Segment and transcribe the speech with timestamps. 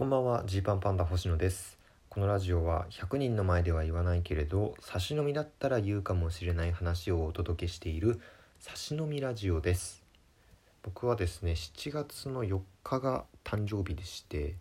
[0.00, 1.76] こんばんはジーパンパンダ星野です。
[2.08, 8.18] このラジオは100人の前では言わないけれど差し飲みだったら言うかもしれない話をお届けしている
[8.60, 10.02] 差し飲みラジオです。
[10.82, 14.54] 僕はですね7月の4日が誕生日でして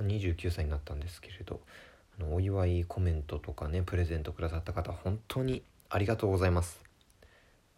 [0.00, 1.60] 29歳になったんですけれど
[2.18, 6.82] あのお祝いコメントとかねプレゼントくださった方本当にありがとうございます。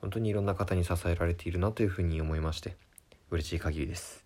[0.00, 2.74] 本当にいろんな方に支えられているなというふうに思いまして
[3.30, 4.24] 嬉しい限りです。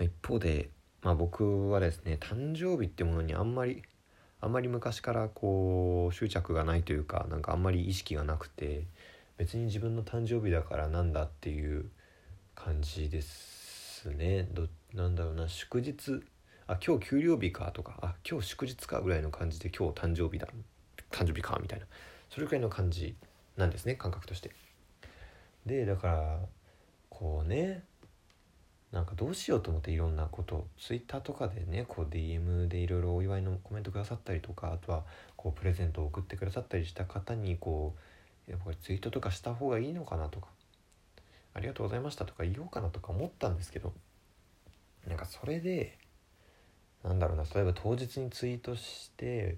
[0.00, 0.70] 一方で
[1.02, 3.82] まあ、僕はですね誕生日ってものにあんまり
[4.40, 8.84] あんまり昔からこう執着がないというかなんかあんまり意識がなくて
[9.36, 11.90] 別に自分の誕生日だからなんだっていう
[12.54, 14.48] 感じですね。
[14.52, 16.22] どなんだろうな祝日
[16.66, 20.48] あ今日給料日かとかあ今日祝日かぐらいの感じで今日誕生日だ
[21.10, 21.86] 誕生日かみたいな
[22.30, 23.16] それくらいの感じ
[23.56, 24.50] なんですね感覚として。
[25.66, 26.40] でだから
[27.08, 27.84] こうね
[28.92, 35.04] なんかどうしようと思っていろんなことツイッターとかでねこう DM でいろいろお祝いのコメントくださったりとかあとは
[35.36, 37.94] こうプレゼントを送ってくださったりした方にこ
[38.48, 40.48] うやっぱりツイートとかした方がいいのかなとか
[41.52, 43.92] ありがとうございましたとか言おうかなとか思ったんですけど
[45.06, 45.98] なんかそれで
[47.04, 49.56] なんだろうな例えば当日にツイートして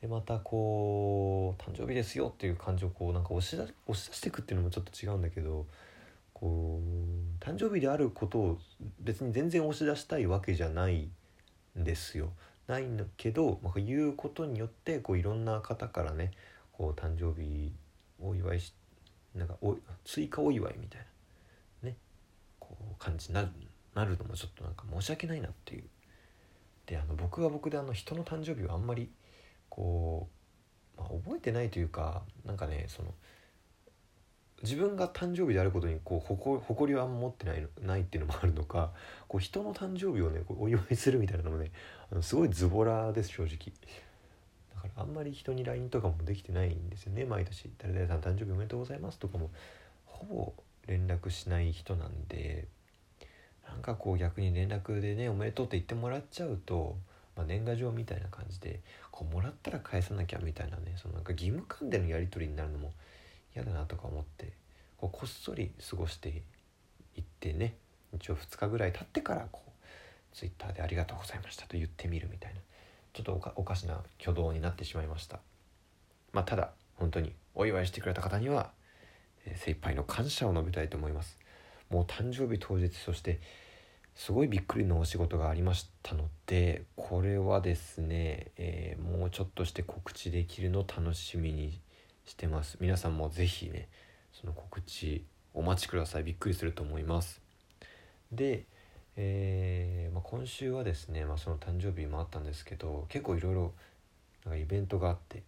[0.00, 5.66] でまたこう誕生日ですよっていう感情をこうなんか押し出押し出していくっていうのもちょっと違うんだけど
[6.34, 8.58] こう誕生日であることを
[9.00, 11.08] 別に全然押し出したいわけじゃない
[11.78, 12.32] んですよ。
[12.66, 16.32] ないんだけど、まあ、言うことによってこういろんな方からね
[16.72, 17.72] こう誕生日
[18.20, 18.74] お祝いし
[19.34, 21.06] なんかお追加お祝いみたい
[21.82, 21.96] なね
[22.58, 23.48] こう感じになる
[23.94, 25.84] なるのもちょっとなんか申し訳ないなっていう。
[26.86, 29.10] であの僕は僕であの人の誕生日はあんまり
[29.70, 30.28] こ
[30.96, 33.14] う、まあ、覚えてないというかなんかねその
[34.64, 38.90] 自分が誕生日であることにこう誇りは持ってないないっていうのもあるのか
[39.28, 41.70] こう人の誕生日をねこうお祝いするみたいなのもね
[42.10, 43.72] あのすごいズボラです正直。
[44.74, 47.24] だからあんまり人に LINE とかもできてないんですよね。
[47.24, 49.50] 毎年「誰々さん誕生日おめでとうございます」とかも
[50.06, 50.52] ほぼ
[50.86, 52.66] 連絡しない人なんで
[53.66, 56.96] なんかこう逆に連絡でね「おめでとう」って言ってもらっちゃうと、
[57.36, 58.80] まあ、年賀状みたいな感じで
[59.10, 62.92] こうもらったら返さなきゃみたいなねそのなんか義務感でのやり取りになるのも
[63.54, 64.63] 嫌だなとか思って。
[65.04, 66.30] こうこっそり過ごして
[67.14, 67.76] いってね
[68.14, 69.70] 一応2日ぐらい経ってからこう
[70.34, 72.60] ツイッターで「ありがとうございました」と言ってみるみたいな
[73.12, 75.40] ちょっとおかしな挙動になってしまいました。
[76.32, 78.72] まあただ本当にお祝いしてくれた方には、
[79.44, 81.38] えー、精一杯の感謝を述べたいと思います。
[81.90, 83.40] もう誕生日当日そして
[84.14, 91.78] すごいびっくりのお仕事がありましたのでこれはですね、えー、もうちょっとして告知できるの楽しみに
[92.24, 92.78] してます。
[92.80, 93.88] 皆さんも是非ね
[94.34, 95.24] その告知
[95.54, 96.24] お待ちください。
[96.24, 97.40] びっくりすると思います。
[98.32, 98.66] で、
[99.16, 103.72] えー、まあ、今週はですね、まあ、その誕生日もあったんですけど結構いろいろ
[104.44, 105.42] なんかイベントがあって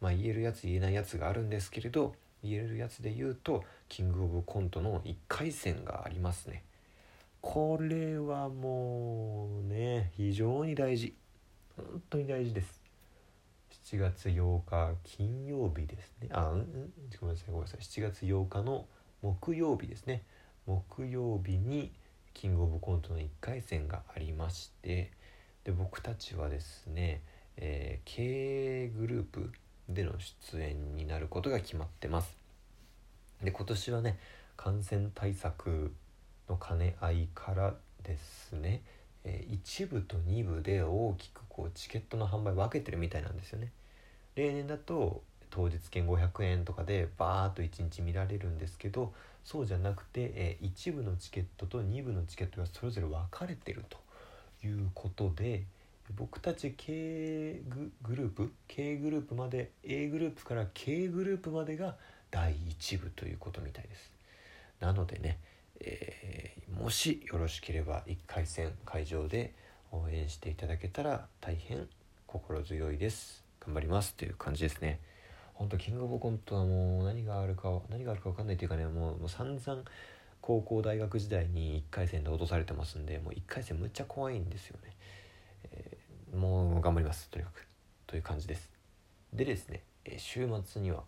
[0.00, 6.62] まあ言えるやつ言えないやつがあるんですけれど言えるやつで言うとキングオブコントの1回戦がありますね。
[7.40, 11.14] これはもうね非常に大事。
[11.76, 12.83] 本当に大事です。
[13.84, 16.28] 7月8日金曜日ですね。
[16.32, 17.80] あうんごめんなさいごめんなさい。
[17.80, 18.86] 7月8日の
[19.20, 20.22] 木曜日ですね。
[20.64, 21.92] 木曜日に
[22.32, 25.12] キングオブコントの1回戦がありまして
[25.64, 27.20] で僕たちはですね、
[27.58, 29.52] えー、経営グループ
[29.90, 32.38] での出演になることが決まってます。
[33.42, 34.18] で今年はね
[34.56, 35.92] 感染対策
[36.48, 38.82] の兼ね合いからですね
[39.24, 43.70] えー、1部と2部で大きくこうチケットの販売分けてるみたいなんですよね。
[44.34, 49.12] 例年だと当日券500円とかでバーッと1日見られるんですけど
[49.44, 54.04] そうじゃなくて、えー、1部のチケットと2部のチケットがそれぞれ分かれてると。
[54.66, 55.64] いうことで
[56.16, 57.60] 僕たち K
[58.02, 61.96] グループ K グループまで A グループから K グループまでが
[62.30, 64.12] 第1部ということみたいです。
[64.80, 65.38] なのでね
[65.80, 69.52] えー、もしよろしければ1回戦会場で
[69.94, 71.88] 応援していただけたら大変
[72.26, 73.44] 心強いです。
[73.64, 74.98] 頑張りますという感じですね。
[75.54, 79.82] ほんとキングオブコントはもう何があるか何があるか分かんないっていうかねもうもう散々
[80.40, 84.96] 高校大学時代に1回戦で落とされてますんでもう1回戦むっちゃ怖いんですよね、
[85.72, 87.66] えー、もう頑張りますとにかく。
[88.06, 88.70] という感じです。
[89.32, 91.04] でですね、え週末には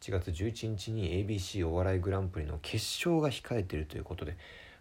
[0.00, 4.36] 7月11日に ABC お笑いグランプリの決勝が控えてるということで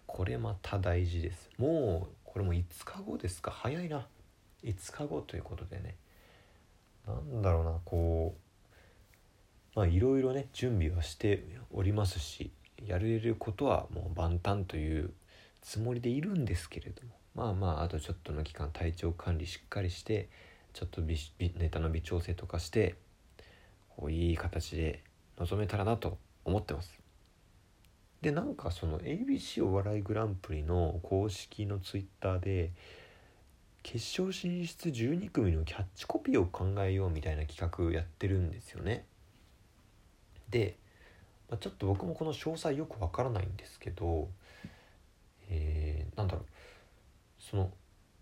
[0.06, 1.50] これまた大事です。
[1.57, 3.49] もうこれも5日後ですか？
[3.49, 4.05] 早いな。
[4.63, 5.95] 5日後ということでね。
[7.07, 8.35] なんだろうなこ
[9.75, 12.51] うまあいろいろね準備はしておりますし
[12.85, 15.13] やれることはもう万端という
[15.63, 17.15] つもりでいるんですけれども。
[17.33, 20.29] まあまああとちょっとの期間体調管理しっかりして
[20.73, 21.17] ちょっとネ
[21.71, 22.97] タの微調整とかして
[23.89, 25.01] こういい形で
[25.39, 26.96] 臨めたらなと思ってます。
[28.21, 32.71] でなんかその ABC お笑いグランプリの公式のツイッターで
[33.83, 39.05] 決勝進出12組のキャッチコピーを考えようみたいな企画やってるんですよね。
[40.49, 40.75] で、
[41.49, 44.29] まあ、ちょっと僕もこの詳細よくわからないんですけど、
[45.49, 46.45] えー、なんだろう
[47.39, 47.71] その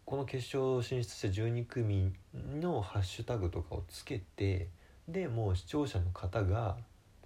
[0.06, 2.13] この決勝進出した12組
[2.59, 4.69] のハッシュタグとかをつけて
[5.07, 6.77] でもう視聴者の方が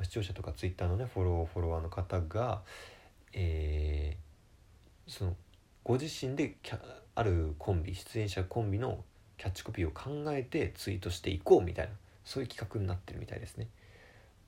[0.04, 2.62] 視聴者とかツイッターのねフォローフォロワーの方が、
[3.34, 5.36] えー、その
[5.84, 6.56] ご自身で
[7.16, 9.04] あるコンビ出演者コンビの
[9.38, 11.92] キャッチコピーを考えてツイートしていこうみたいな
[12.26, 13.68] そういう企画になってるみたいですね。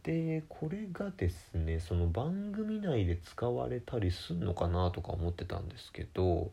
[0.03, 6.51] でこれがですねその番組内で使われたりすんのかなとか思ってたんですけど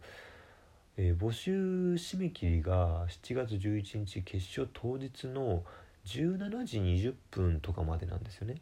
[1.00, 1.53] えー、募集
[1.95, 5.62] 締め切りが7月11日決勝当日の
[6.05, 8.56] 17時20分とかまでなんですよね。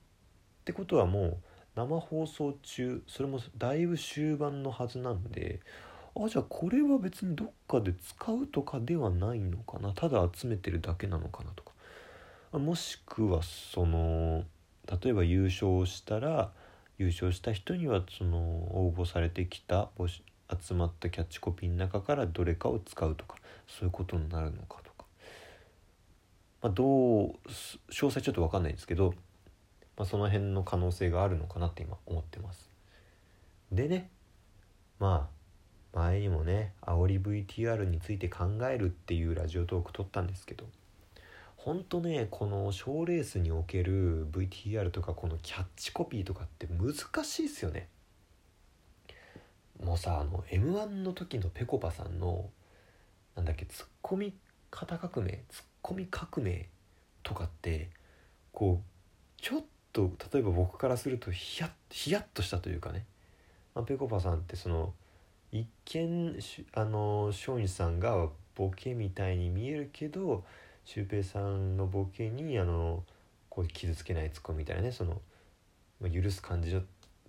[0.67, 1.37] ってことはもう
[1.77, 5.61] 生放送中それもだいぶ終盤のはずなんで
[6.17, 9.93] あじゃあこれは別にどっかで使うとかではないのかな。
[9.93, 12.59] ただ集めてるだけなのかなとか。
[12.59, 14.43] もしくはその
[15.01, 16.51] 例えば優勝したら
[16.99, 20.23] 優勝した人にはその応募されてきた集
[20.67, 23.37] 集まったキャッチコピーの中からどれかを使うとか
[23.69, 25.05] そういうことになるのかとか、
[26.63, 27.29] まあ、どう
[27.91, 29.15] 詳細ちょっと分かんないんですけど、
[29.97, 32.71] まあ、その辺の可能性があるのかなって今思ってます。
[33.73, 34.11] でね
[34.99, 35.29] ま
[35.95, 40.65] あ前にもね煽り VTR について考えるっていうラジオトーク撮ったんですけど
[41.57, 47.89] ほんとねこの賞レースにおける VTR とかこのキャッチコピーとかって難しいっすよね。
[49.83, 52.49] もうさあの m 1の時のぺこぱさんの
[53.35, 54.33] なんだっけツッコミ
[54.71, 56.69] 型革命ツッコミ革命
[57.23, 57.91] とかって
[58.53, 59.65] こうちょっ
[59.97, 63.07] と例えば僕からするとヒヤッヒヤッとしたというかね、
[63.75, 64.93] まあ、ぺこぱさんってその
[65.53, 66.37] 一見
[66.75, 70.45] あの松陰さんがボケみたいに見えるけど
[70.85, 73.05] シュウペイさんのボケにあの
[73.49, 75.21] こう傷つけないツッコミみたいなねその
[76.11, 76.83] 許す感じの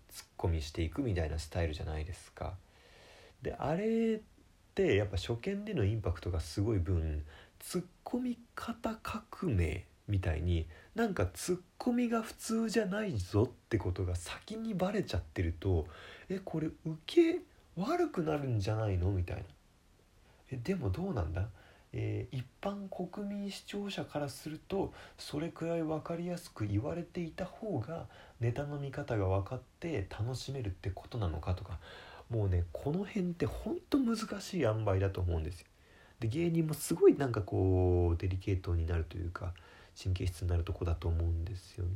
[0.10, 2.56] ツッコミしていくみたいなスタイルじゃないですか。
[3.42, 4.19] であれっ
[4.75, 7.24] てやっぱ初見でのインパクトがすごい分
[7.60, 15.86] ツッコミ方革命みたいになんかツッコミが普通じゃないぞってことが先にバレちゃってると
[16.30, 17.39] えこれ受け
[17.75, 19.44] 悪くなるんじゃないのみたいな。
[20.51, 21.48] えでもどうなんだ？
[21.94, 28.07] えー、一般国民視聴者からするとそれくらい分かりやすく言われていた方が
[28.39, 31.80] ネタの見方が分かって楽しめるってことなのかとか。
[32.30, 35.68] もうねこの辺ってほんと難しい塩梅だと思うんですよ。
[36.19, 39.54] で芸人もすごいなんかこうデリケートになるというか
[40.01, 41.91] 神経質になるとこだと思うんですよね。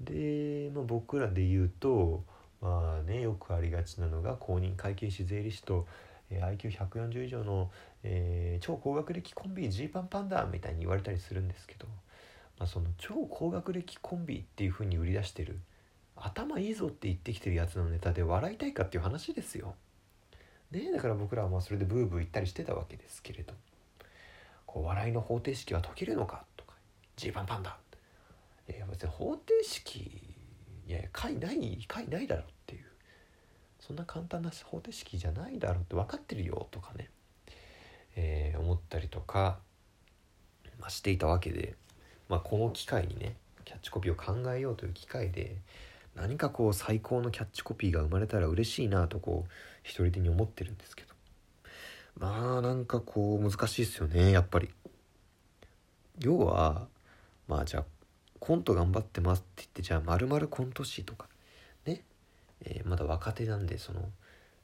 [0.00, 2.24] で、まあ、僕らで言うと
[2.60, 5.86] まあねよくありがちなのが公認会計士税理士と
[6.32, 7.70] え IQ140 以上の、
[8.02, 11.86] えー、超高学歴コンビジーパンパンダみたいに言われたりするんですけど、
[12.58, 15.58] まあ、その超高学歴コンビっていう風に売り出してる
[16.16, 19.74] 頭いいぞって言ってきてるやつのネタで笑いたいかっていう話ですよ。
[20.70, 23.52] ねだから僕らはまあそれでブーブー言ったりしてたわけですけれど
[24.72, 26.72] こう笑いの方程式は解けるのかとか
[27.16, 27.76] ジーパンパンダ。
[28.70, 30.00] いや別に方程式
[30.86, 32.84] いや解ない解ないだろっていう。
[33.78, 37.10] そんな簡単な方程式じゃないだろって分かってるよとかね、
[38.16, 39.58] えー、思ったりとか、
[40.80, 41.74] まあ、していたわけで、
[42.30, 43.36] まあ、この機会にね
[43.66, 45.56] キャッチコピーを考えようという機会で
[46.14, 49.50] 何かこう最高のキャッチコピーが生まれたら嬉しいなとこう
[49.82, 51.11] 一人でに思ってるんですけど。
[52.18, 54.70] まあなんかこう難しいですよねやっぱり。
[56.20, 56.86] 要は
[57.48, 57.84] まあじゃあ
[58.38, 61.28] コント頑張ってますって言ってじゃあまるまるコント師とか
[61.86, 62.02] ね
[62.64, 64.08] えー、まだ若手なんでその、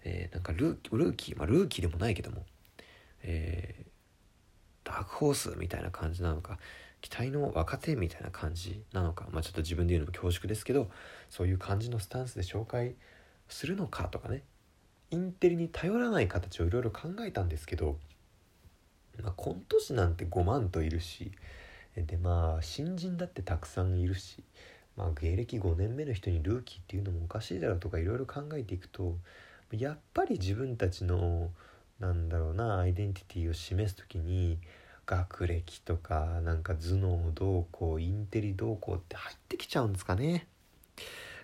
[0.05, 2.45] えー、なんかルールーキーまあルーキーでもないけども、
[3.23, 6.59] えー、ダークホースみたいな感じなのか
[7.00, 10.90] 期待の若手みたいな感じなのかまあちょっと自分で言うのも恐縮ですけど
[11.31, 12.95] そういう感じのスタンスで紹介
[13.49, 14.43] するのかとかね
[15.11, 17.97] インテリに頼らない形をいろいろ考えたんですけど、
[19.23, 21.33] まあ、コント師なんて5万といるし
[21.97, 24.43] でまあ新人だってたくさんいるし
[24.99, 29.17] まあ、芸歴5年目の人にルーキーっていうのもおかしいだろうとかいろいろ考えていくと
[29.71, 31.50] やっぱり自分たちの
[32.00, 34.59] なんだろうなアイデンティティを示す時に
[35.07, 40.49] 学歴とかなんか頭脳どうこうインテリどうこうって入ってきちゃうんですかね。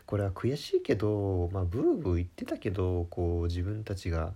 [0.07, 4.33] これは悔しいけどまあブーブー言ってたけどこう自分たちが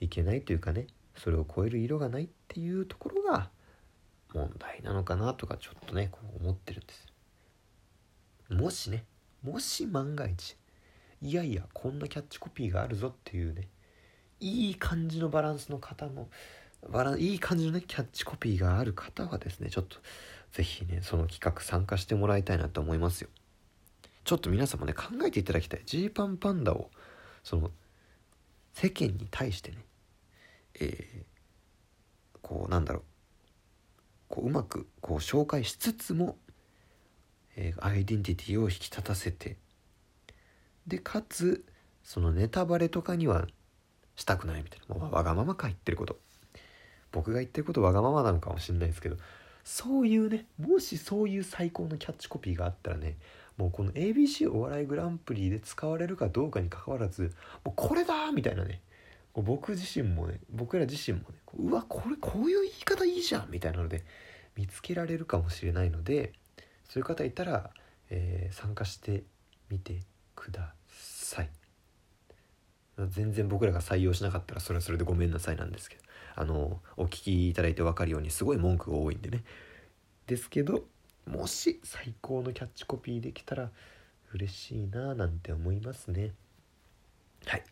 [0.00, 3.50] いけないというかねそれを超える色がないっていうところが
[4.34, 7.06] 問題なのかなとかちょっとねこう思ってるんです。
[8.50, 9.04] もしね
[9.42, 10.56] もし万が一
[11.20, 13.68] いやいやこんなキャッチコピーがあるぞっていうね
[14.40, 16.28] いい感じのバランスの方の
[16.90, 19.98] バラいい感じのねキャッチコピーがある方はですねちょっと
[20.52, 23.28] 是非ねその企画参加してもらいたいなと思いますよ。
[24.24, 25.82] ちょっと皆さんもね考えていただきたい。
[25.84, 26.90] ジーパンパンダを
[27.42, 27.70] その
[28.72, 29.78] 世間に対してね
[30.80, 33.02] えー、こうなんだろう。
[34.28, 36.36] こううまくこう紹介しつつも、
[37.56, 39.58] えー、アイデンティティを引き立たせて
[40.86, 41.64] でかつ
[42.02, 43.46] そのネタバレとかには
[44.16, 44.94] したくないみたいな。
[44.94, 46.18] もうわがままか言ってること。
[47.12, 49.16] 僕が言ってることわがままなのかもしれないですけど
[49.64, 53.16] そういうねもしそういう最高のキャッチコピーがあったらね
[53.56, 57.32] もうこの ABC お笑いグランプリで使われるかどうかにかかわらず
[57.64, 58.80] もうこれだみたいなね
[59.34, 64.04] 僕自身もね僕ら自身もねうわこれこういう言い方いいじゃんみたいなので
[64.56, 66.32] 見つけられるかもしれないので
[66.88, 67.70] そういう方いたら、
[68.10, 69.24] えー、参加して
[69.70, 70.00] みて
[70.34, 71.61] ください。
[73.08, 76.02] 全然僕らが採用しなかったらそれはそれでごめんなさいなんですけど
[76.36, 79.42] あのお聞きいただいて分かるようにすごい文句が多いんでね。
[80.26, 80.84] ですけど
[81.26, 83.70] もし最高のキャッチコピーできたら
[84.34, 86.32] 嬉しいなぁなんて思いますね。
[87.46, 87.64] はい。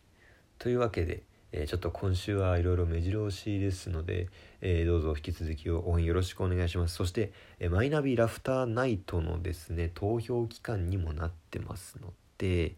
[0.58, 1.22] というわけで
[1.52, 4.28] えー、ちょっと今週はいろいろ目白押しですので、
[4.60, 6.94] えー、どうぞ引き続き応援よろしくお願いします。
[6.94, 12.74] そして、えー、マイナビラフターナイトのですね投票期間にもなってますので、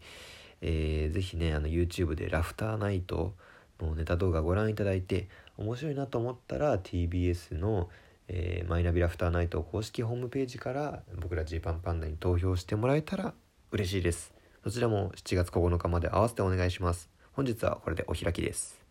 [0.65, 3.35] えー、ぜひねあの YouTube でラフターナイト
[3.81, 5.27] のネタ動画ご覧いただいて
[5.57, 7.89] 面白いなと思ったら TBS の、
[8.29, 13.33] えー、マイナビラフターナイト公式ホームページから僕らジーパンパンダに投票してもらえたら
[13.71, 14.33] 嬉しいです。
[14.63, 17.09] そちらも7月9日まで合わせてお願いします。
[17.33, 18.82] 本日はこれでお開きです。